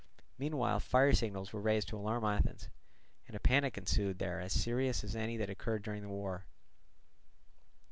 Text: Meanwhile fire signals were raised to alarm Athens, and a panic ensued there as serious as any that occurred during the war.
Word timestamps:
Meanwhile 0.39 0.79
fire 0.79 1.13
signals 1.13 1.53
were 1.53 1.61
raised 1.61 1.89
to 1.89 1.95
alarm 1.95 2.23
Athens, 2.25 2.69
and 3.27 3.35
a 3.35 3.39
panic 3.39 3.77
ensued 3.77 4.17
there 4.17 4.39
as 4.41 4.51
serious 4.51 5.03
as 5.03 5.15
any 5.15 5.37
that 5.37 5.51
occurred 5.51 5.83
during 5.83 6.01
the 6.01 6.09
war. 6.09 6.47